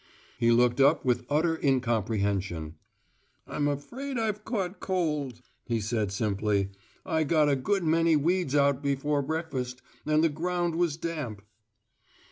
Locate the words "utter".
1.29-1.63